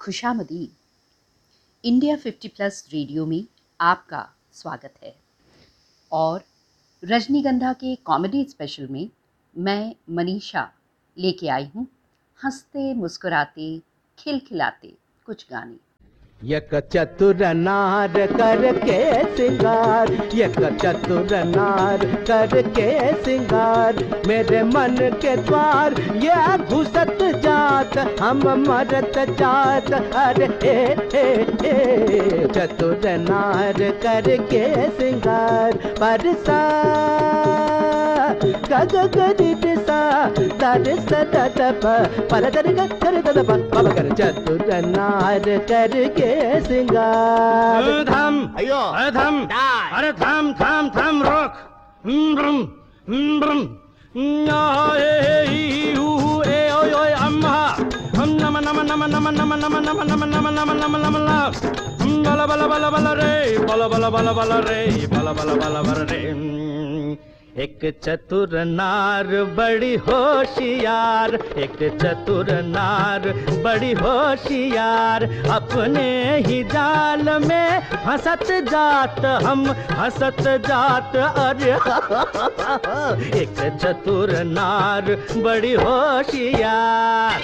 [0.00, 0.72] खुशामदी
[1.84, 3.44] India 50 plus radio में
[3.80, 5.16] आपका स्वागत है।
[6.12, 6.44] और
[7.04, 9.10] रजनीगंधा के कॉमेडी स्पेशल में
[9.58, 10.72] मैं मनीषा
[11.18, 11.86] लेके आई हूँ।
[12.44, 13.82] हँसते, मुस्कुराते,
[14.18, 15.76] खिलखिलाते कुछ गाने।
[16.44, 18.98] यक चतुर नार करके
[19.36, 29.18] सिंगार, यक चतुर नार करके सिंगार। मेरे मन के द्वार ये घुसत जात, हम मरत
[29.40, 31.26] जात। अरे ए ए
[31.64, 36.58] ए चतुर नार करके सिंगार पर परसा
[43.02, 48.80] कर ददप बाबा कर चतुर नार करके सिंगार थम अयो
[49.50, 51.52] डाय। अरे थम थम थम रोक
[52.06, 52.56] हम्म, ब्रम,
[53.08, 53.60] हम्म, ब्रम।
[54.48, 54.60] या,
[54.96, 57.56] ए, ए, ई, ऊ, ए, ओय, ओय, अम्मा।
[58.16, 61.52] हम नम नम नम नम नम नम नम नम नम नम नम नम।
[62.00, 66.02] हम बला बला बला बला रे बला बला बला बला रे बला बला बला बला
[66.10, 66.97] रे हम्म।
[67.58, 73.20] एक चतुर नार, बड़ी होशियार। एक चतुर नार,
[73.64, 81.72] बड़ी होशियार। अपने ही जाल में हंसत जात हम, हंसत जात अरे।
[83.40, 85.02] एक चतुर नार,
[85.36, 87.40] बड़ी होशियार।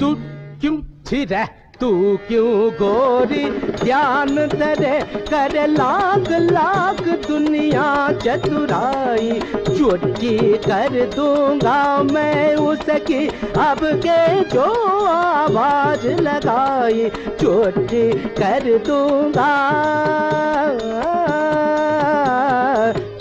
[0.00, 0.14] तू
[0.60, 3.50] क्यों छिरे तू क्यों गोरी?
[3.84, 9.32] ध्यान धरे कर लाग लाग दुनिया चतुराई।
[9.78, 13.26] चुटकी कर दूँगा मैं उसकी।
[13.58, 17.08] अब के जो आवाज़ लगाई,
[17.40, 19.54] चुटकी कर दूँगा।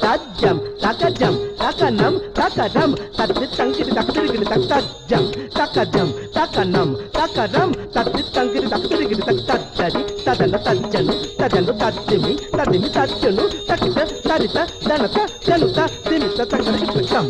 [0.04, 5.24] तज्जम तकजम takadam, takadam, tatitankiri taktirigiri taktajam,
[5.56, 15.24] takajam, takanam, takadam, tatitankiri taktirigiri taktajari, tadana tajanu, tadanu tajimi, tadimi tajanu, takita, tarita, danata,
[15.48, 17.26] danuta, dimita takarigiri tam,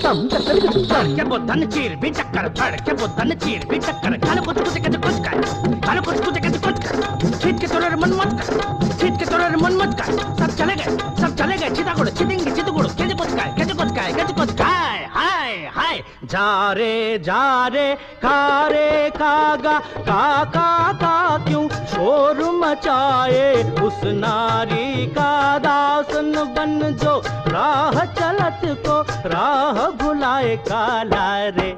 [0.00, 1.06] tam, takarigiri tam.
[1.18, 4.56] के वो धन चीर भी चक्कर धड़ के वो धन चीर भी चक्कर खाने कुछ
[4.58, 5.36] कुछ कैसे कुछ कर
[5.84, 6.96] खाने कुछ कुछ कैसे कुछ कर
[7.42, 11.17] खींच के तोड़े मन मत कर खींच के तोड़े मन मत कर सब चले गए
[11.38, 15.04] चले गए चितागुड़ चितिंगी चितगुड़ कैसे कुछ काय कैसे कुछ काय कैसे कुछ काय?
[15.14, 23.52] हाय हाय। जा रे जा रे खा रे खागा का का का क्यों शोर मचाए
[23.82, 30.56] उस नारी का दासन बन जो राह चलत को राह भुलाए?
[30.68, 31.70] काला रे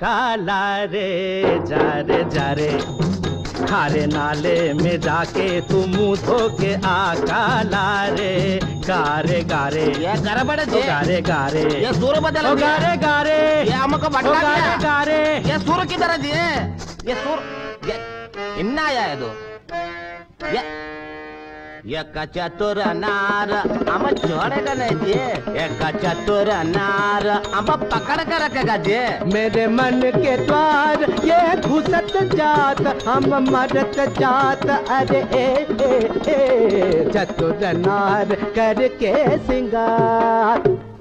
[0.00, 1.08] काला रे,
[1.66, 3.23] जा रे जा रे।
[3.66, 8.32] खारे नाले में जाके तू मुँह धो के आ काला रे
[8.86, 14.10] गारे गारे ये गड़बड़ गारे गारे। ये सुर बदल ओ गारे गारे। ये हमको ओ
[14.10, 15.20] बटला गारे गारे।
[15.50, 16.44] ये सुर किधर दिए
[17.08, 17.38] ये सुर
[17.88, 17.96] ये
[18.60, 19.28] इन्ना आया है दो।
[20.54, 20.62] ये
[24.10, 25.14] छोड़ेगा नहीं
[27.82, 28.76] पकड़ कर रखेगा
[29.32, 37.66] मेरे मन के द्वार, ये घुसत जात, हम मरत जात। अरे, ए ए ए चतुर
[37.76, 40.94] नार करके सिंगार।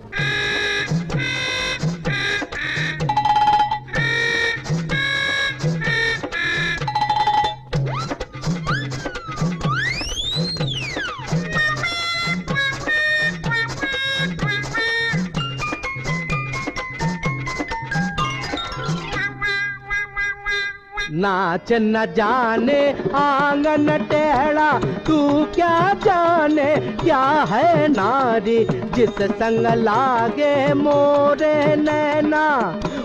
[21.23, 22.79] नाच न जाने,
[23.15, 24.71] आँगन टेढ़ा,
[25.07, 25.17] तू
[25.55, 26.75] क्या जाने?
[27.03, 32.45] क्या है नारी जिस संग लागे मोरे नैना?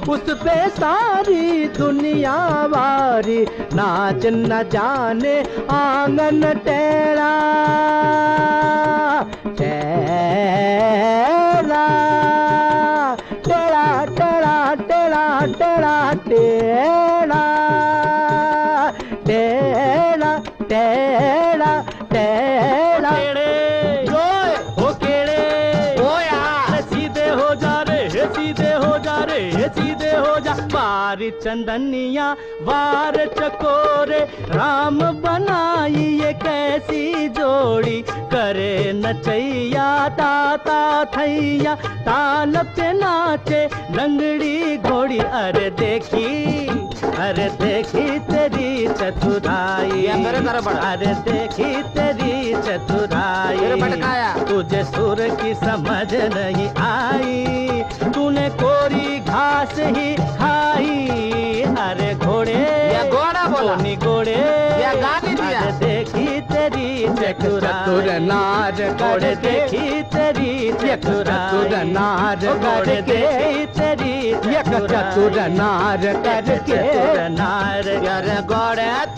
[0.09, 2.37] उस पे सारी दुनिया
[2.67, 7.78] वारी, नाच न जाने, आँगन टेढ़ा।
[31.69, 32.27] चंदनिया
[32.65, 34.19] वार चकोरे
[34.51, 38.01] राम बनाई ये कैसी जोड़ी
[38.33, 39.89] करे नचैया
[40.21, 40.79] ताता
[41.17, 41.75] थैया
[42.09, 43.61] ताल पे नाचे
[43.97, 46.27] लंगड़ी घोड़ी अरे देखी
[47.19, 57.83] अरे देखी तेरी चतुराई। अरे देखी तेरी चतुराई तुझे सुर की समझ नहीं आई
[58.15, 61.28] तूने कोरी घास ही खाई
[62.49, 64.37] अरे या गोड़ा बोला। नी गोड़े
[64.83, 73.67] या गाली दिया। देखी तेरी चतुराई। नार गोड़े देखी तेरी चतुराई। नार घोड़े करके देखी
[73.67, 74.35] तेरी
[74.89, 79.18] चतुर नार करके चतुर नार यार एक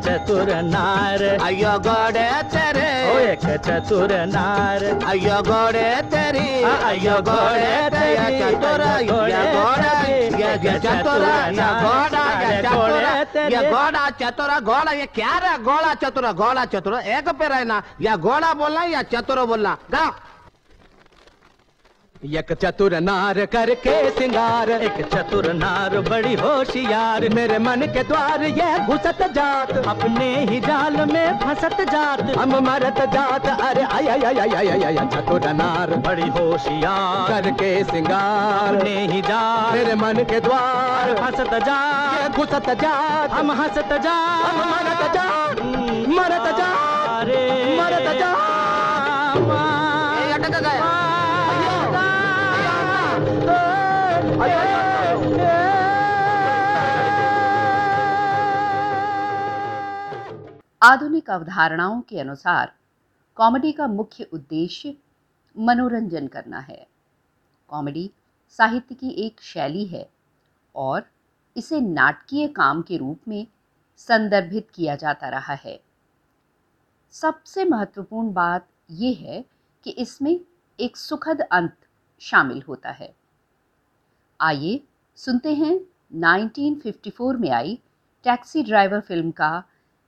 [0.00, 7.16] चतुर नार। अयो घोड़े तेरे। ओ एक चतुर नार। अयो घोड़े तेरी। अयो
[7.52, 13.14] ये तेरी, चतुर अयो ये चतुर ये घोड़ा ये अरे चतुर। घोड़े
[13.52, 18.16] ये घोड़ा चतुर घोड़ा ये क्या रे घोड़ा चतुर घोड़ा चतुर। एक पे रहना या
[18.16, 20.10] घोड़ा बोलना या चतुर बोलना। गाओ
[22.22, 28.68] एक चतुर नार करके सिंगार एक चतुर नार बड़ी होशियार। मेरे मन के द्वार ये
[28.86, 34.38] घुसत जात अपने ही जाल में फंसत जात। हम मरत जात अरे आय आय आय
[34.40, 40.40] आय आय आय चतुर नार बड़ी होशियार। करके सिंगार अपने ही जाल मेरे मन के
[40.40, 45.62] द्वार फंसत जात। घुसत जात हम हंसत जात। हम मरत जात
[46.12, 47.44] मरत जात अरे।
[47.80, 48.40] मरत जात।
[50.18, 50.81] ये अटक गया
[60.82, 62.72] आधुनिक अवधारणाओं के अनुसार
[63.36, 64.96] कॉमेडी का मुख्य उद्देश्य
[65.58, 66.86] मनोरंजन करना है।
[67.68, 68.10] कॉमेडी
[68.48, 70.10] साहित्य की एक शैली है
[70.74, 71.02] और
[71.56, 73.46] इसे नाटकीय काम के रूप में
[73.96, 75.80] संदर्भित किया जाता रहा है।
[77.10, 79.44] सबसे महत्वपूर्ण बात यह है
[79.84, 80.40] कि इसमें
[80.80, 81.76] एक सुखद अंत
[82.20, 83.21] शामिल होता है।
[84.42, 84.80] आइए
[85.18, 85.72] सुनते हैं
[86.20, 87.78] 1954 में आई
[88.24, 89.50] टैक्सी ड्राइवर फ़िल्म का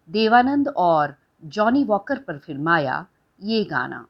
[0.09, 1.15] देवानंद और
[1.57, 3.05] जॉनी वॉकर पर फिल्माया
[3.39, 4.05] ये गाना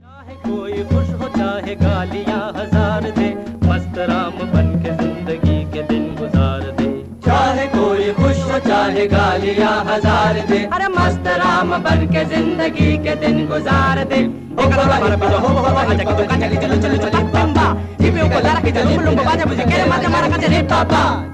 [0.00, 3.28] चाहे कोई खुश हो चाहे गालियाँ हज़ार दे
[3.68, 6.90] मस्त राम बन के ज़िंदगी के दिन गुजार दे
[7.26, 13.14] चाहे कोई खुश हो चाहे गालियाँ हज़ार दे अरे मस्त राम बन के ज़िंदगी के
[13.26, 14.26] दिन गुजार दे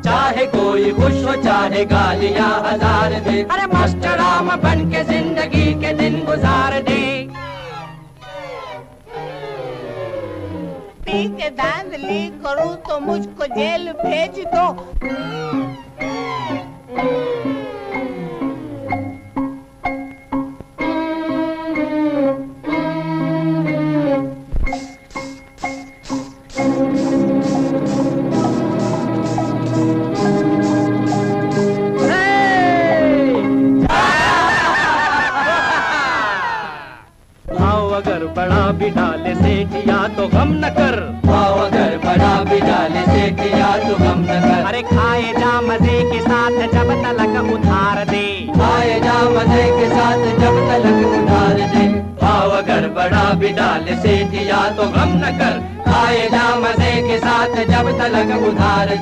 [0.05, 5.93] चाहे कोई खुश हो चाहे गालियाँ हज़ार दे। अरे मस्त राम बन के ज़िंदगी के
[5.93, 7.03] दिन गुजार दे।
[11.05, 11.49] पी के
[11.99, 14.67] ली करूँ तो मुझको जेल भेज दो।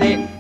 [0.00, 0.31] दे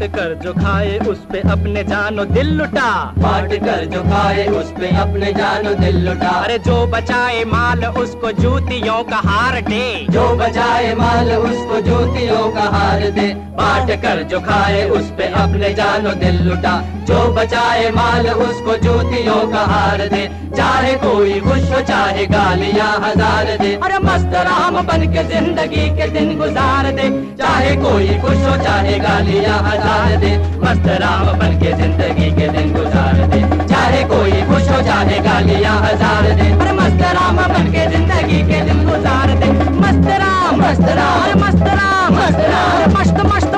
[0.00, 4.70] बाट कर जो खाए उस पे अपने जानो दिल लुटा। बांट कर जो खाए उस
[4.72, 10.24] पे अपने जानो दिल लुटा। अरे जो बचाए माल उसको जूतियों का हार दे। जो
[10.36, 13.28] बचाए माल उसको जूतियों का हार दे।
[13.60, 16.74] बांट कर जो खाए उस पे अपने जानो दिल लुटा।
[17.10, 20.22] जो बचाए माल, उसको जूतियों का हार दे।
[20.56, 26.06] चाहे कोई खुश हो चाहे गालियाँ हज़ार दे। अरे मस्त राम बन के ज़िंदगी के
[26.14, 27.08] दिन गुजार दे।
[27.40, 32.72] चाहे कोई खुश हो चाहे गालियाँ हज़ार दे। मस्त राम बन के ज़िंदगी के दिन
[32.74, 37.86] गुजार दे। चाहे कोई खुश हो चाहे गालियाँ हज़ार दे। अरे मस्त राम बन के
[37.96, 39.52] ज़िंदगी के दिन गुजार दे।
[39.82, 43.49] मस्त राम मस्त राम मस्त राम मस्त राम, मस्त मस्त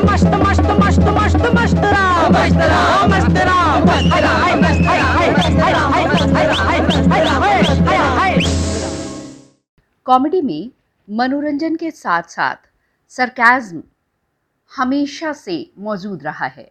[10.06, 10.70] कॉमेडी में
[11.10, 12.56] मनोरंजन के साथ साथ
[13.08, 13.82] सरकाज़म
[14.76, 16.70] हमेशा से मौजूद रहा है।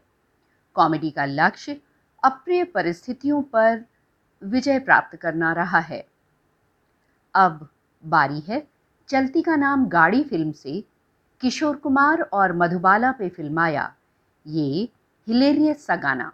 [0.75, 1.77] कॉमेडी का लक्ष्य
[2.23, 3.85] अप्रिय परिस्थितियों पर
[4.43, 6.05] विजय प्राप्त करना रहा है।
[7.35, 7.67] अब
[8.05, 8.67] बारी है
[9.09, 10.83] चलती का नाम गाड़ी फ़िल्म से
[11.41, 13.93] किशोर कुमार और मधुबाला पे फिल्माया।
[14.47, 14.89] ये
[15.31, 16.31] हिलेरियस सा गाना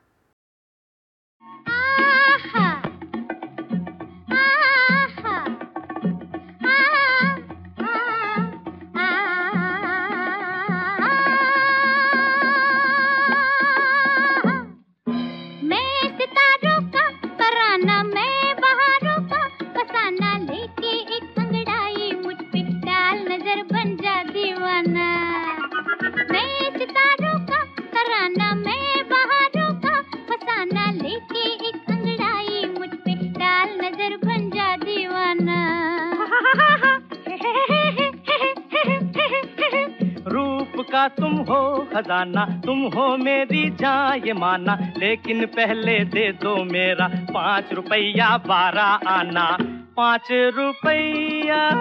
[40.98, 47.08] का तुम हो खजाना, तुम हो मेरी जान ये माना। लेकिन पहले दे दो मेरा
[47.08, 49.58] पाँच रुपया बारह आना।
[49.98, 51.72] पाँच रुपया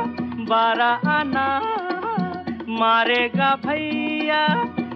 [0.50, 1.60] बारह आना।
[2.68, 4.48] मारेगा भैया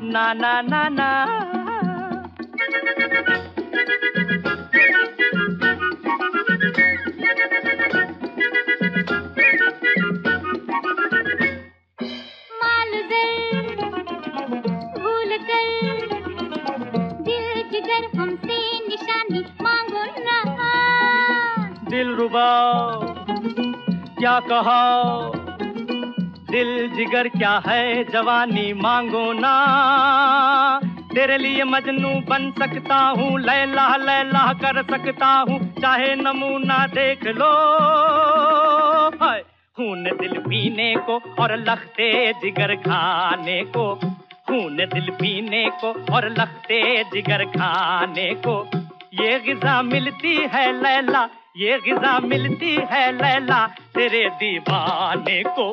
[0.02, 1.26] नाना नाना
[4.66, 5.19] माल
[22.20, 22.48] रुबा
[24.18, 24.80] क्या कहा
[26.50, 29.52] दिल जिगर क्या है, जवानी मांगो ना।
[31.14, 37.50] तेरे लिए मजनू बन सकता हूँ लैला लैला कर सकता हूँ। चाहे नमूना देख लो
[39.76, 43.94] खून दिल पीने को और लखते जिगर खाने को।
[44.48, 48.62] खून दिल पीने को और लखते जिगर खाने को।
[49.14, 55.64] ये गिजा मिलती है, लैला ये गिजा मिलती है लैला तेरे दीवाने को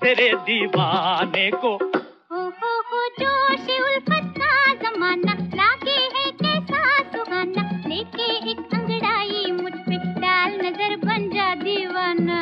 [0.00, 8.30] तेरे दीवाने को। हो हो हो जोश उल्फत का जमाना लागे है कैसा सुहाना। लेके
[8.50, 12.40] एक अंगड़ाई मुझ पे डाल नज़र बन जा दीवाना।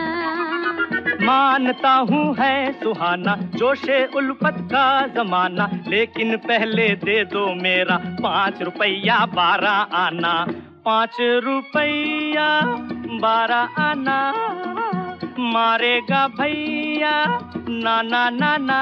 [1.22, 9.24] मानता हूँ है सुहाना जोशे उल्फत का जमाना। लेकिन पहले दे दो मेरा पाँच रुपया
[9.34, 10.34] बारह आना।
[10.88, 12.48] पाँच रुपया
[13.20, 14.20] बारह आना
[15.52, 17.14] मारेगा भैया
[17.68, 18.80] नाना नाना।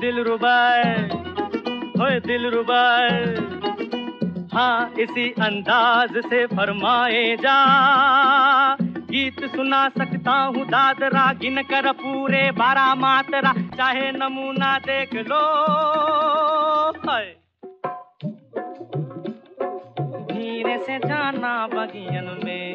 [0.00, 1.17] दिल रुबाए।
[2.08, 3.16] हाय दिल रुबाए।
[4.54, 7.56] हाँ इसी अंदाज से फरमाए जा।
[9.10, 15.42] गीत सुना सकता हूँ दादरा गिन कर पूरे बारह मात्रा चाहे नमूना देख लो।
[20.32, 22.74] धीरे से जाना बगियन में।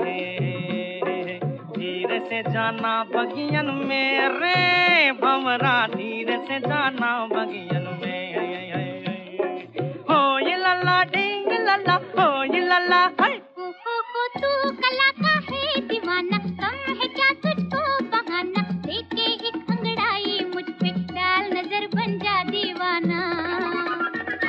[1.73, 8.12] धीरे से जाना बगियन में रे। भंवरा, धीरे से जाना बगियन में।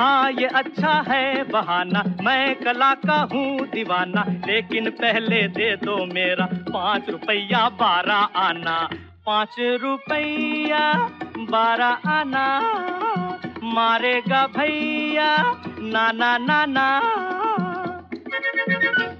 [0.05, 6.47] हाँ ये अच्छा है बहाना। मैं कला का हूँ दीवाना, लेकिन पहले दे दो मेरा
[6.47, 8.91] पाँच रुपया बारह आना।
[9.27, 10.93] पाँच रुपया
[11.39, 12.47] बारह आना,
[13.65, 15.37] मारेगा भैया,
[15.81, 17.01] नाना नाना।
[18.13, 19.14] बेखबर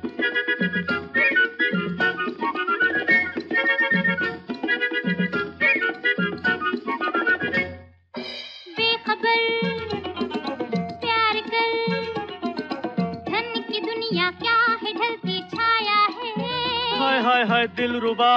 [17.67, 18.35] दिल रुबा।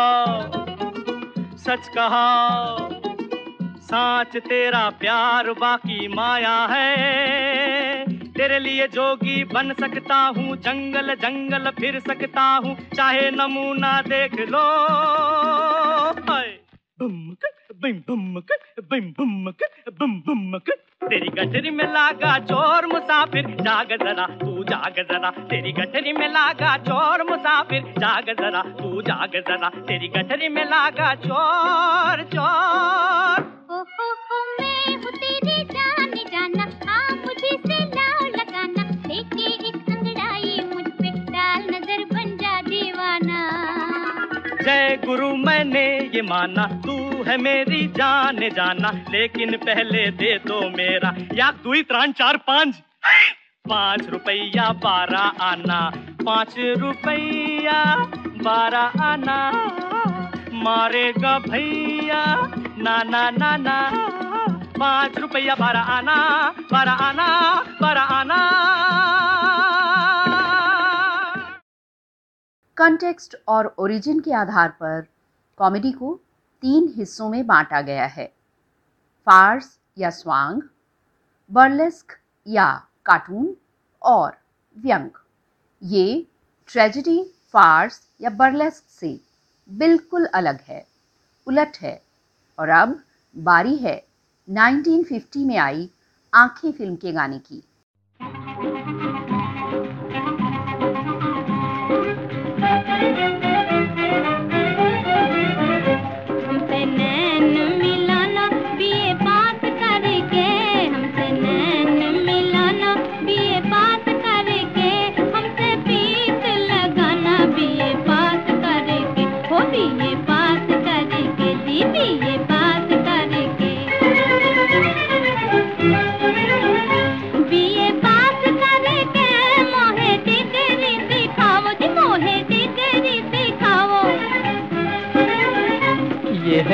[1.58, 2.28] सच कहा,
[3.82, 12.00] साच तेरा प्यार बाकी माया है। तेरे लिए जोगी बन सकता हूँ, जंगल जंगल फिर
[12.00, 14.66] सकता हूँ, चाहे नमूना देख लो।
[17.02, 17.50] बम्मक
[17.82, 18.54] बिम बम्मक
[18.90, 19.64] बिम बम्मक
[20.00, 20.72] बम बम्मक
[21.08, 26.78] तेरी गठरी में लागा चोर मुसाफिर जाग जरा तू जाग जरा। तेरी गठरी में लागा
[26.78, 33.80] चोर मुसाफिर जाग जरा तू जाग जरा। तेरी गठरी में लागा चोर चोर। ओ ओ,
[33.80, 35.97] ओ, मैं तेरी जाना।
[44.68, 45.84] जय गुरु मैंने
[46.14, 52.12] ये माना, तू है मेरी जान जाना, लेकिन पहले दे दो मेरा या दुई त्राण
[52.12, 52.76] चार पाँच।
[53.66, 55.80] पाँच रुपया बारह आना,
[56.26, 57.80] पाँच रुपया
[58.44, 59.40] बारह आना,
[60.64, 62.24] मारेगा भैया
[62.78, 63.80] नाना नाना
[64.80, 66.18] पाँच रुपया बारह आना
[66.72, 67.30] बारह आना
[67.82, 68.42] बारह आना।
[72.78, 75.06] कंटेक्स्ट और ओरिजिन के आधार पर
[75.60, 76.14] कॉमेडी को
[76.64, 78.26] तीन हिस्सों में बांटा गया है।
[79.28, 80.62] फार्स या स्वांग,
[81.52, 82.14] बर्लेस्क
[82.48, 82.66] या
[83.06, 83.56] कार्टून
[84.02, 84.38] और
[84.78, 85.10] व्यंग।
[85.82, 86.26] ये
[86.70, 87.18] ट्रेजिडी
[87.54, 89.20] फार्स या बर्लेस्क से
[89.70, 90.86] बिल्कुल अलग है,
[91.48, 92.02] उलट है
[92.60, 93.00] और अब
[93.36, 94.02] बारी है
[94.48, 95.90] 1950 में आई
[96.34, 97.64] आँखें फ़िल्म के गाने की।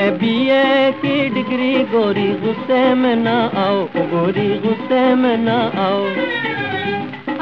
[0.04, 0.64] है बीए
[1.02, 6.02] की डिग्री गोरी गुस्से में ना आओ गोरी गुस्से में ना आओ।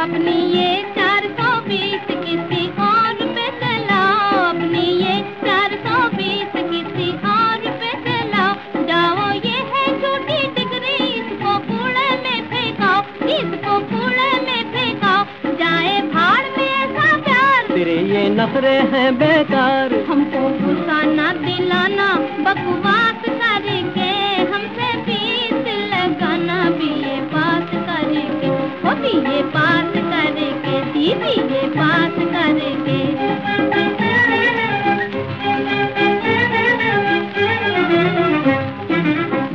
[0.03, 7.09] अपनी ये चार सौ बीस किसी और पे चलाओ अपनी ये चार सौ बीस किसी
[7.31, 8.53] और पे चलाओ।
[8.89, 13.01] जाओ ये है छोटी डिग्री इसको कूड़े में फेंकाओ
[13.37, 15.23] इसको कूड़े में फेंकाओ।
[15.63, 22.09] जाए भाड़ में ऐसा प्यार तेरे ये नखरे हैं बेकार। हमको गुस्सा ना दिलाना
[22.51, 24.07] बकवास करके
[24.51, 28.49] हमसे फ़ीस लगाना बीए पास करके
[28.83, 32.17] वो बीए पास करके पास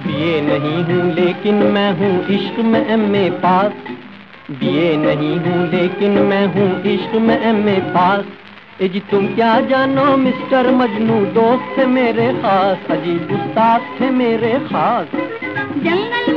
[0.06, 3.72] बीए नहीं हूँ लेकिन मैं हूँ इश्क में एम ए पास।
[4.50, 8.24] बीए नहीं हूँ लेकिन मैं हूँ इश्क में एम ए पास।
[8.82, 15.06] जी तुम क्या जानो, मिस्टर मजनू दोस्त थे मेरे खास अजी उस्ताद थे मेरे खास।
[15.84, 16.35] जंगल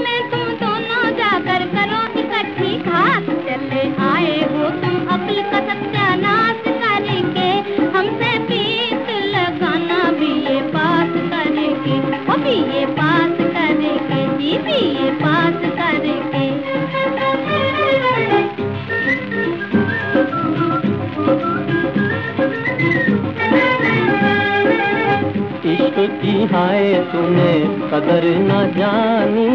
[25.70, 27.54] इश्क की हाय तूने
[27.90, 29.50] कदर न जानी,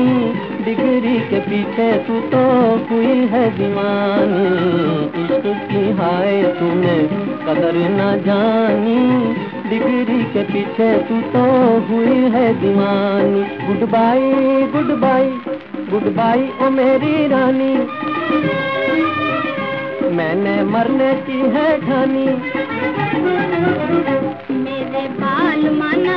[0.64, 2.42] डिग्री के पीछे तू तो
[2.90, 4.44] हुई है दीवानी।
[5.24, 6.96] इश्क की हाय तूने
[7.46, 9.00] कदर न जानी,
[9.68, 11.44] डिग्री के पीछे तू तो
[11.88, 14.20] हुई है दीवानी। Good bye
[14.72, 15.30] good bye
[15.90, 17.74] good bye ओ मेरी रानी।
[20.16, 22.26] मैंने मरने की है ठानी।
[24.64, 26.16] मेरे बाल माना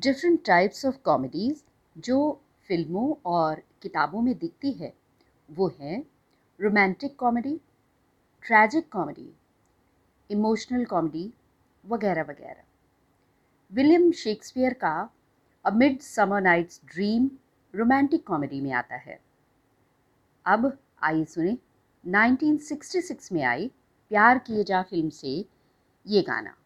[0.00, 1.62] डिफरेंट टाइप्स ऑफ़ कॉमेडीज़
[1.96, 2.18] जो
[2.68, 4.92] फ़िल्मों और किताबों में दिखती है,
[5.48, 6.02] वो हैं
[6.60, 7.60] romantic comedy
[8.42, 9.28] tragic comedy
[10.30, 11.32] emotional comedy
[11.84, 12.62] वगैरह वगैरह।
[13.72, 15.10] विलियम शेक्सपियर का
[15.64, 17.30] a midsummer night's dream
[17.74, 19.20] romantic comedy में आता है।
[20.46, 21.56] अब आइए सुने
[22.04, 23.70] 1966 में आई
[24.10, 25.44] प्यार किए जा फ़िल्म से
[26.06, 26.56] ये गाना।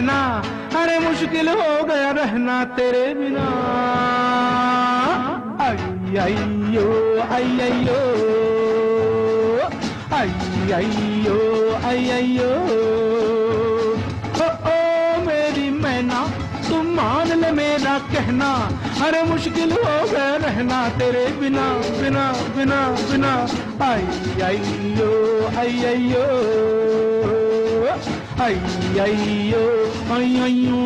[0.00, 0.20] कहना
[0.80, 3.46] अरे मुश्किल हो गया रहना तेरे बिना।
[5.60, 6.84] आइयो
[7.34, 7.98] आई आइयो
[11.88, 12.40] आई ओ
[14.40, 14.42] ओ,
[15.26, 16.20] मेरी मैना,
[16.68, 18.50] तू मान ले मेरा कहना।
[19.06, 21.66] अरे मुश्किल हो गया रहना तेरे बिना
[22.00, 22.24] बिना
[22.56, 23.32] बिना बिना।
[23.90, 24.04] आई
[25.84, 26.24] आइयो
[28.40, 29.64] ஐயோ
[30.14, 30.80] ஐயோ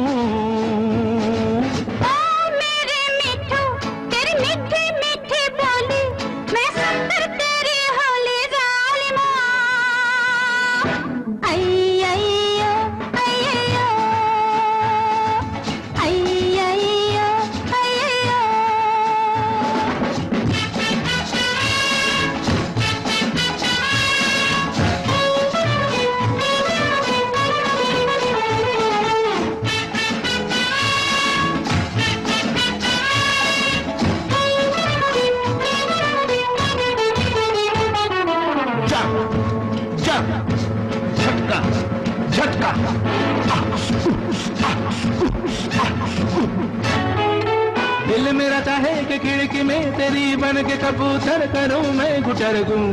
[48.64, 52.84] चाहे कि खिड़की में तेरी बन के कबूतर करूँ मैं गुटर गूं।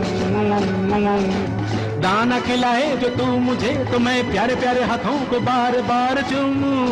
[2.02, 6.86] दाना खिलाए जो तू मुझे तो मैं प्यारे प्यारे हाथों को बार बार चूमूं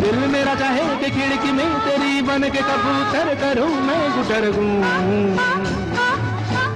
[0.00, 4.72] दिल मेरा चाहे कि खिड़की में तेरी बन के कबूतर करूँ मैं गुटर गूं।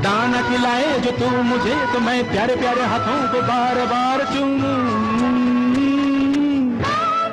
[0.02, 4.76] दाना खिलाए जो तू मुझे तो मैं प्यारे प्यारे हाथों को बार बार चूमूं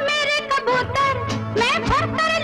[0.01, 1.13] मेरे कबूतर,
[1.59, 2.39] मैं भर कर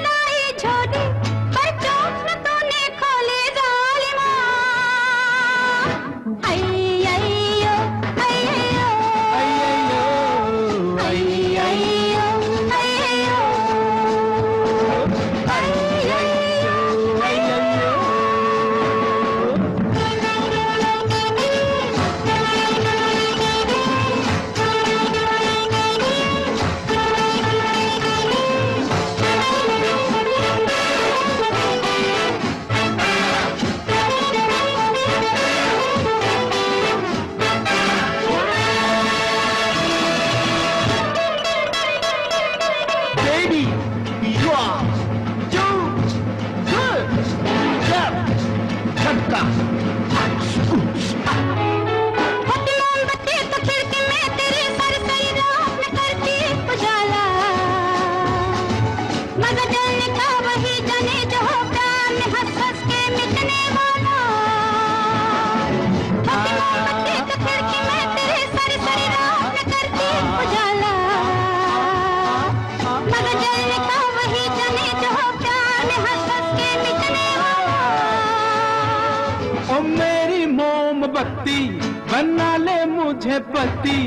[82.11, 83.97] बना ले मुझे पति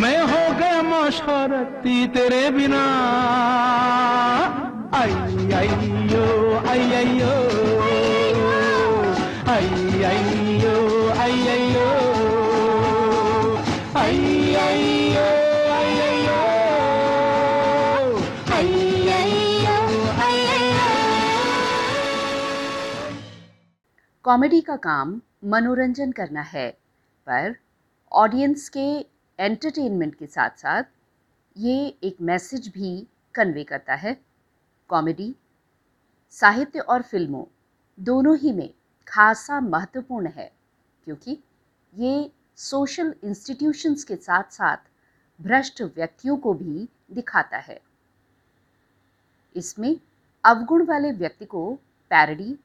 [0.00, 2.82] मैं हो गया मोशरती तेरे बिना।
[5.00, 5.12] आई
[5.58, 6.26] आई आइयो
[6.70, 7.59] आई
[24.30, 25.10] कॉमेडी का काम
[25.44, 26.70] मनोरंजन करना है,
[27.26, 27.54] पर
[28.12, 28.84] ऑडियंस के
[29.38, 30.82] एंटरटेनमेंट के साथ साथ
[31.56, 32.92] ये एक मैसेज भी
[33.34, 34.14] कन्वे करता है।
[34.90, 35.34] कॉमेडी,
[36.30, 37.44] साहित्य और फ़िल्मों
[37.98, 38.68] दोनों ही में
[39.06, 40.50] खासा महत्वपूर्ण है,
[41.06, 41.38] क्योंकि
[41.94, 44.88] ये सोशल इंस्टीट्यूशंस के साथ साथ
[45.40, 47.80] भ्रष्ट व्यक्तियों को भी दिखाता है।
[49.56, 49.94] इसमें
[50.44, 51.72] अवगुण वाले व्यक्ति को
[52.10, 52.58] पैरडी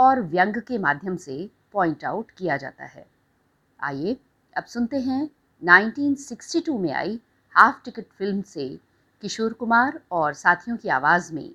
[0.00, 3.06] और व्यंग के माध्यम से पॉइंट आउट किया जाता है।
[3.80, 4.16] आइए
[4.56, 5.22] अब सुनते हैं
[5.62, 7.18] 1962 में आई
[7.54, 8.68] हाफ़ टिकट फ़िल्म से
[9.22, 11.50] किशोर कुमार और साथियों की आवाज़ में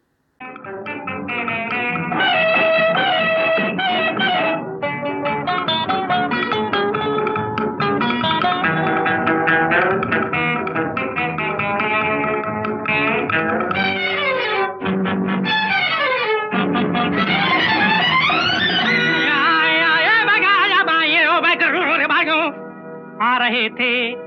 [23.45, 24.25] रहे थे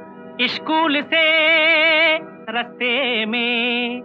[0.49, 1.23] स्कूल से
[2.53, 4.01] रस्ते में।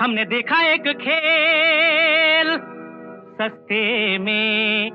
[0.00, 2.56] हमने देखा एक खेल
[3.38, 4.90] सस्ते में।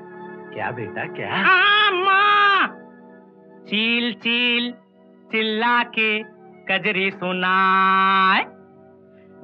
[0.54, 1.44] क्या बेटा क्या?
[1.92, 2.68] माँ।
[3.68, 4.72] चील चील
[5.32, 6.20] चिल्ला के
[6.70, 8.61] कजरी सुनाए।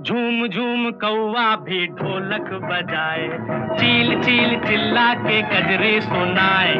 [0.05, 3.27] झूम झूम कौवा भी ढोलक बजाए
[3.79, 6.73] चील चील चिल्ला के कजरे सुनाए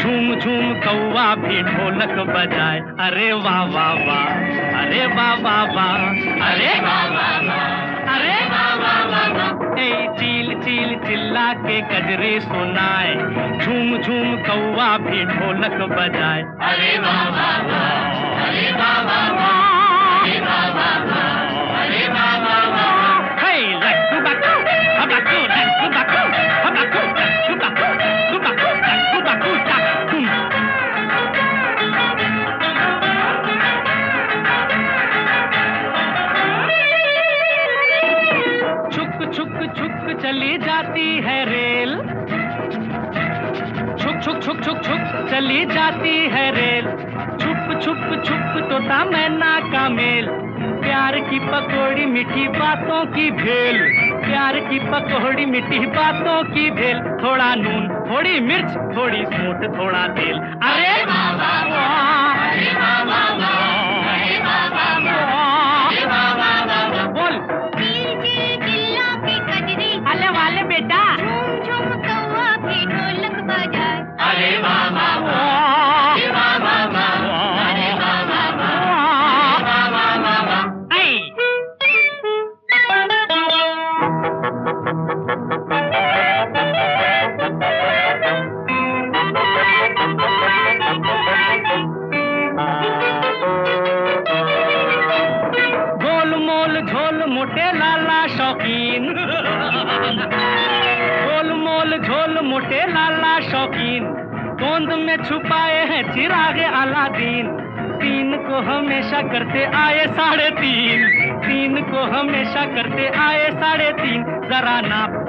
[0.00, 5.94] झूम झूम कौवा भी ढोलक बजाए अरे वाह वाह वाह अरे वाह वाह वाह
[6.50, 9.52] अरे वाह वाह वाह अरे वाह वाह वाह
[10.18, 13.14] चील चील चिल्ला के कजरे सुनाए
[13.60, 19.62] झूम झूम कौवा भी ढोलक बजाए अरे वाह वाह वाह अरे वाह वाह वाह
[20.18, 21.33] अरे वाह वाह वाह
[45.64, 46.84] जाती है रेल।
[47.40, 48.78] छुप छुप छुप तो
[49.10, 50.28] मैना का मेल।
[50.82, 53.78] प्यार की पकौड़ी मीठी बातों की भेल।
[54.24, 60.38] प्यार की पकौड़ी मीठी बातों की भेल। थोड़ा नून थोड़ी मिर्च थोड़ी सूट थोड़ा तेल।
[60.38, 63.73] अरे बाबा, बाबा, अरे वाह वाह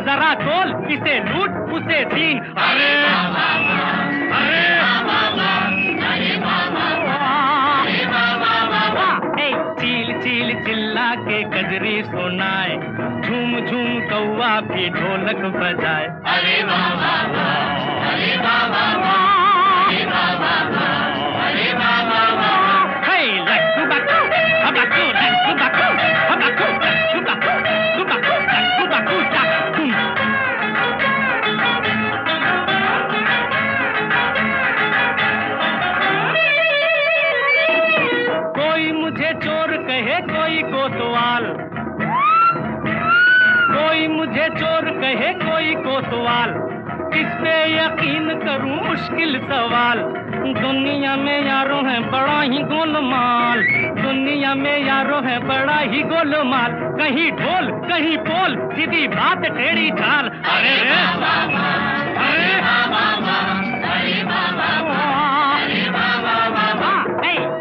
[0.08, 1.45] जरा तोल इसे लूट
[46.16, 46.54] कोतवाल
[47.14, 50.00] किस पे यकीन करूँ, मुश्किल सवाल।
[50.62, 53.64] दुनिया में यारों है, बड़ा ही गोलमाल।
[54.02, 60.30] दुनिया में यारों है, बड़ा ही गोलमाल। कहीं ढोल, कहीं पोल, सीधी बात टेढ़ी चाल
[60.30, 60.96] अरे रे!
[62.24, 62.66] अरे अरे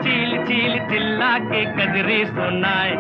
[0.05, 2.91] चील चील, चिल्ला के कजरे सुनाए।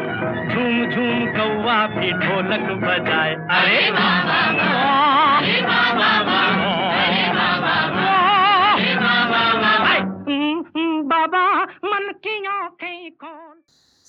[0.49, 3.91] झूम झूम, कौवा भी ढोलक बजाए। अरे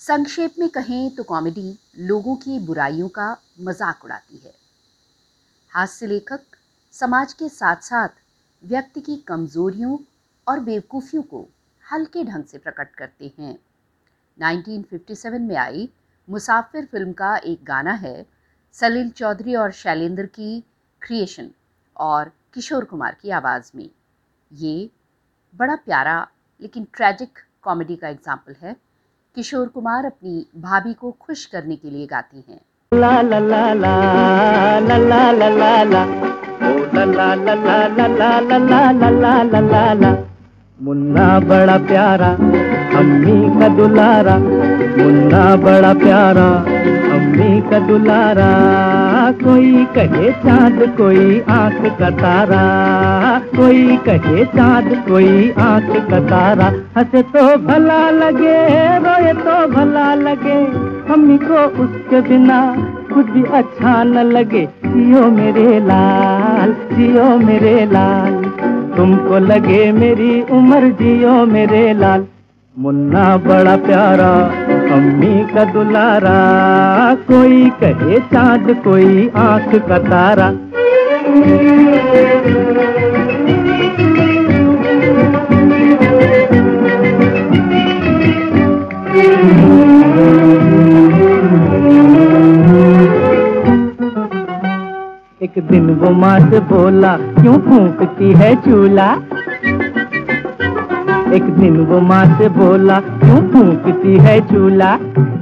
[0.06, 3.26] संक्षेप में कहें तो कॉमेडी लोगों की बुराइयों का
[3.60, 4.52] मज़ाक उड़ाती है।
[5.72, 6.40] हास्य लेखक
[6.94, 8.08] समाज के साथ साथ
[8.62, 9.98] व्यक्ति की कमजोरियों
[10.46, 11.44] और बेवकूफ़ियों को
[11.84, 13.56] हल्के ढंग से प्रकट करते हैं।
[14.38, 15.88] 1957 में आई
[16.28, 18.26] मुसाफिर फ़िल्म का एक गाना है
[18.74, 20.60] सलील चौधरी और शैलेंद्र की
[21.02, 21.50] क्रिएशन
[21.96, 23.88] और किशोर कुमार की आवाज़ में।
[24.50, 24.90] ये
[25.54, 26.26] बड़ा प्यारा
[26.60, 28.76] लेकिन ट्रैजिक कॉमेडी का एग्ज़ाम्पल है।
[29.36, 32.60] किशोर कुमार अपनी भाभी को खुश करने के लिए गाती हैं
[40.78, 42.30] मुन्ना बड़ा प्यारा
[42.98, 46.48] अम्मी का दुलारा मुन्ना बड़ा प्यारा
[47.16, 48.50] अम्मी का दुलारा
[49.30, 52.62] कोई कहे चाँद, कोई आँख का तारा।
[53.38, 58.66] कोई कहे चाँद, कोई आँख का तारा। हंसे तो भला लगे,
[58.98, 62.76] रोए तो भला लगे। अम्मी को उसके बिना
[63.14, 68.44] कुछ भी अच्छा न लगे। जियो मेरे लाल, जियो मेरे लाल।
[68.96, 72.26] तुमको लगे मेरी उम्र, जियो मेरे लाल।
[72.78, 74.65] मुन्ना बड़ा प्यारा
[74.96, 76.36] अम्मी का दुलारा,
[77.28, 80.48] कोई कहे चाँद, कोई आँख का तारा।
[95.42, 99.14] एक दिन वो माँ से बोला, क्यों फूंकती है चूल्हा?
[101.34, 104.98] एक दिन वो माँ से बोला, क्यों फूंकती है चूल्हा?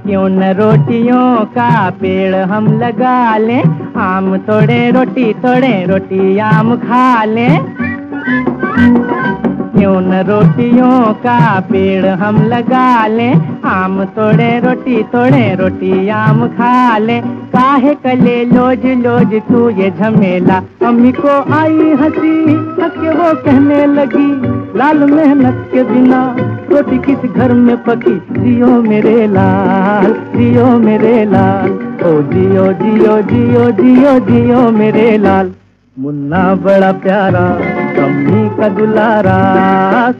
[0.07, 3.63] क्यों न रोटियों का पेड़ हम लगा लें?
[3.97, 7.61] आम थोड़े रोटी थोड़े रोटी आम खा लें।
[9.79, 13.63] क्यों न रोटियों का पेड़ हम लगा लें?
[13.65, 20.57] आम थोड़े रोटी थोड़े रोटी आम खा लें। काहे कले लोज लोज तू ये झमेला।
[20.87, 22.33] अम्मी को आई हँसी
[22.79, 24.31] हंस वो कहने लगी,
[24.79, 26.21] लाल मेहनत के बिना
[26.71, 28.15] रोटी किस घर में पकी?
[28.33, 31.71] जियो मेरे लाल, जियो मेरे लाल।
[32.05, 35.53] ओ जियो जियो जियो जियो जियो मेरे लाल।
[35.97, 37.47] मुन्ना बड़ा प्यारा,
[38.05, 39.39] अम्मी का दुलारा।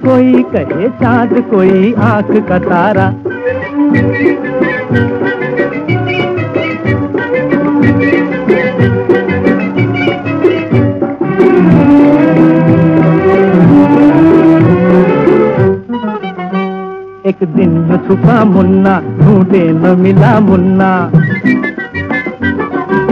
[0.05, 3.13] कोई कहे चाँद, कोई आँख का तारा।
[18.09, 21.11] छुपा मुन्ना, ढूंढे न मिला मुन्ना।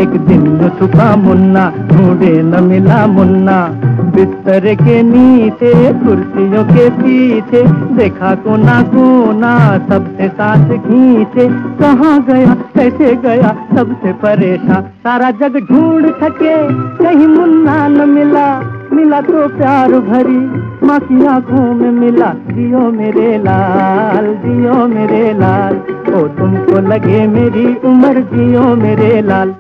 [0.01, 3.69] एक दिन जो छुपा मुन्ना, ढूंढे न मिला मुन्ना।
[4.15, 7.63] बिस्तर के नीचे, कुर्सियों के पीछे,
[7.95, 15.67] देखा को कोना कोना सबसे साथ खींचे। कहाँ गया, कैसे गया, सबसे परेशान। सारा जग
[15.71, 16.69] ढूंढ थके
[17.05, 23.39] कहीं मुन्ना न मिला। मिला तो प्यार भरी। माँ की आँखों में मिला, दियो मेरे
[23.39, 25.75] लाल, दियो मेरे लाल।
[26.15, 29.55] ओ, तुमको लगे मेरी उम्र जियो मेरे लाल।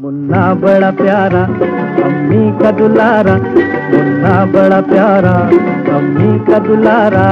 [0.00, 1.42] मुन्ना बड़ा प्यारा,
[2.04, 3.34] अम्मी का दुलारा।
[3.92, 5.50] मुन्ना बड़ा प्यारा,
[5.96, 7.26] अम्मी का दुलारा।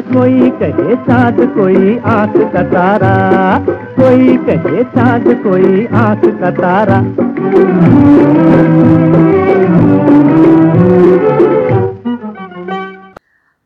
[0.00, 7.04] कोई कहे चाँद, कोई आँख का तारा। कोई कहे चाँद, कोई आँख का तारा।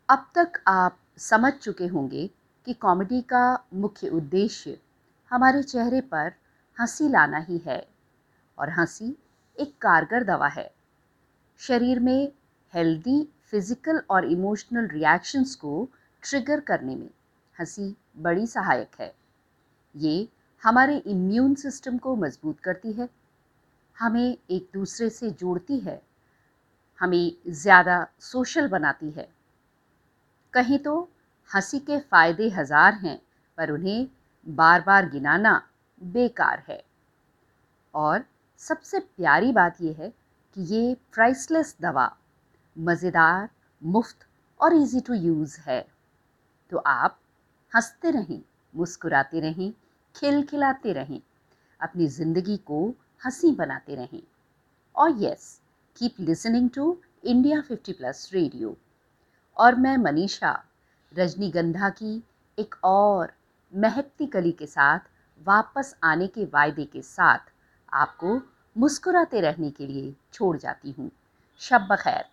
[0.08, 2.26] अब तक आप समझ चुके होंगे
[2.66, 3.42] कि कॉमेडी का
[3.74, 4.76] मुख्य उद्देश्य
[5.30, 6.32] हमारे चेहरे पर
[6.78, 7.86] हँसी लाना ही है।
[8.58, 9.16] और हँसी
[9.58, 10.70] एक कारगर दवा है।
[11.60, 12.32] शरीर में
[12.74, 15.88] हेल्दी फ़िज़िकल और इमोशनल रिएक्शंस को
[16.22, 17.08] ट्रिगर करने में
[17.56, 19.12] हँसी बड़ी सहायक है।
[19.94, 20.28] ये
[20.62, 23.08] हमारे इम्यून सिस्टम को मज़बूत करती है।
[23.96, 26.00] हमें एक दूसरे से जोड़ती है।
[27.00, 29.28] हमें ज़्यादा सोशल बनाती है।
[30.54, 31.08] कहीं तो
[31.54, 33.20] हँसी के फ़ायदे हज़ार हैं,
[33.56, 34.08] पर उन्हें
[34.48, 35.62] बार बार गिनाना
[36.02, 36.82] बेकार है।
[37.94, 38.24] और
[38.58, 40.12] सबसे प्यारी बात यह है
[40.56, 42.16] कि ये प्राइसलेस दवा
[42.78, 43.48] मज़ेदार,
[43.82, 44.26] मुफ़्त
[44.60, 45.86] और इजी टू यूज़ है।
[46.70, 47.18] तो आप
[47.76, 48.42] हँसते रहें,
[48.74, 49.72] मुस्कुराते रहें,
[50.14, 51.20] खिलखिलाते रहें,
[51.80, 54.22] अपनी ज़िंदगी को हँसी बनाते रहें।
[54.96, 55.60] और yes
[55.96, 58.76] keep listening to India 50 plus radio
[59.56, 60.64] और मैं मनीषा,
[61.16, 62.22] रजनीगंधा की
[62.58, 63.32] एक और
[63.74, 64.98] महकती कली के साथ
[65.44, 67.38] वापस आने के वायदे के साथ
[67.92, 68.40] आपको
[68.76, 71.10] मुस्कुराते रहने के लिए छोड़ जाती हूँ।
[71.60, 72.24] शब बखैर।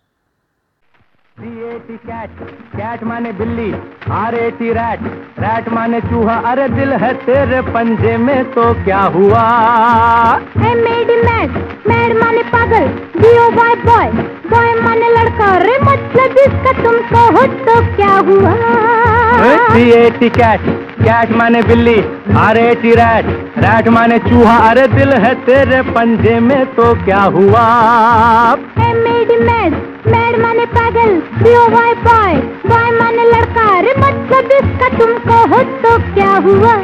[1.38, 2.40] कैट
[2.76, 3.72] कैट माने बिल्ली
[4.12, 5.00] R A T rat
[5.40, 6.34] rat माने चूहा.
[6.50, 9.44] अरे दिल है तेरे पंजे में तो क्या हुआ?
[10.56, 11.56] मेड मैड
[11.88, 12.86] मैड माने पागल.
[13.20, 14.10] बॉय बॉय
[14.50, 15.56] बॉय माने लड़का.
[15.58, 19.19] रे मतलब इसका तुमको हो तो क्या हुआ?
[19.32, 20.60] सी ए कैट
[21.02, 21.98] कैट माने बिल्ली
[22.38, 23.26] R A T rat
[23.64, 24.56] rat माने चूहा.
[24.70, 27.64] अरे दिल है तेरे पंजे में तो क्या हुआ?
[28.78, 29.30] मेड
[30.06, 32.34] मैड माने पागल बॉय बॉय
[32.66, 33.68] बॉय माने लड़का.
[33.80, 36.74] रे मतलब इसका तुमको हो तो क्या हुआ?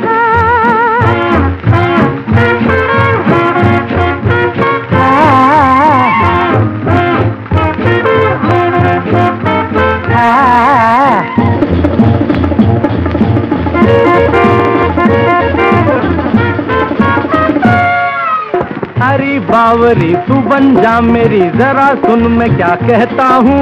[19.50, 23.58] बावरी तू बन जा मेरी जरा सुन मैं क्या कहता हूँ।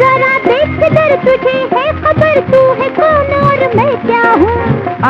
[0.00, 4.56] जरा देख किधर तुझे है खबर तू है कौन और मैं क्या हूँ?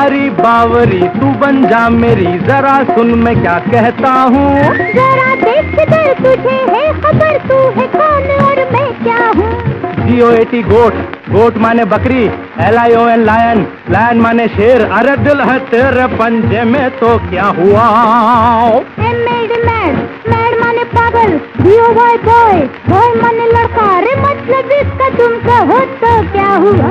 [0.01, 4.49] अरे बावरी तू बन जा मेरी जरा सुन मैं क्या कहता हूँ।
[4.95, 9.51] जरा देख किधर तुझे है खबर तू है कौन और मैं क्या हूँ?
[10.07, 10.95] G O A T goat
[11.31, 12.23] goat माने बकरी
[12.67, 14.85] L I O N lion lion माने शेर.
[14.99, 17.87] अरे दिल है तेरे पंजे में तो क्या हुआ?
[20.87, 21.33] पागल.
[21.63, 23.87] बॉय बॉय बॉय माने लड़का.
[23.97, 26.87] अरे मतलब इसका तो क्या हुआ?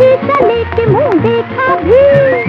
[0.00, 1.98] शीशा लेके मुँह देखा भी।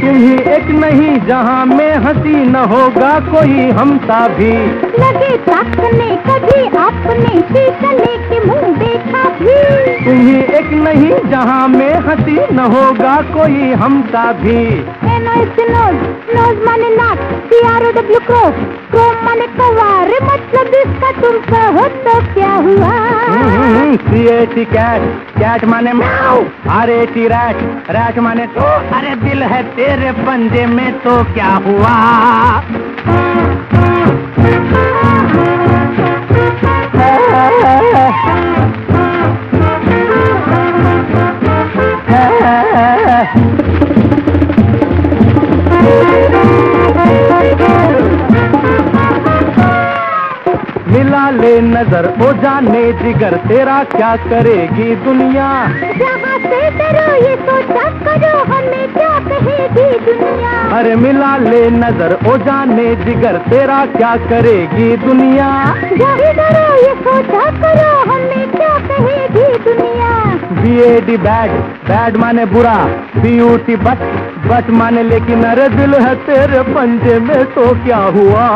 [0.01, 0.17] तुम
[0.51, 4.51] एक नहीं जहाँ में हँसी न होगा कोई हमसा भी।
[5.47, 7.33] ताकने कभी आपने
[7.99, 9.55] लेके मुँह देखा भी?
[10.57, 14.59] एक नहीं जहाँ में हँसी न होगा कोई हमसा भी।
[15.71, 15.99] नोज़
[16.35, 17.19] नोज़ माने नाक
[17.49, 18.45] सी आर ओ डब्ल्यू
[19.25, 22.93] माने कवार मतलब इसका तुम कहो तो क्या हुआ?
[24.07, 25.01] C A T cat
[25.37, 26.43] cat माने म्याऊ
[26.79, 28.65] R A T rat rat माने तो
[28.97, 31.95] अरे दिल है तेरे पंजे में तो क्या हुआ?
[50.91, 55.49] मिला ले नज़र ओ जाने जिगर तेरा क्या करेगी दुनिया?
[55.99, 60.51] जहाँ से डरो ये सोचा करो हमें क्या कहेगी दुनिया?
[60.79, 65.49] अरे मिला ले नज़र ओ जाने जिगर तेरा क्या करेगी दुनिया?
[66.39, 70.11] डरो ये सोचा करो हमें क्या कहेगी दुनिया?
[70.61, 71.51] B A D bad
[71.89, 72.75] bad माने बुरा
[73.17, 74.03] B U T but
[74.47, 78.47] but माने लेकिन अरे दिल है तेरे पंजे में तो क्या हुआ?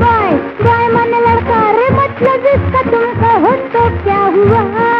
[0.00, 2.40] बॉय बॉय माने लड़का, अरे मतलब
[3.74, 4.91] तो क्या हुआ?